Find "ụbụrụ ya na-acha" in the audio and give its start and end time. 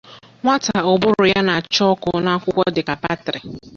0.91-1.83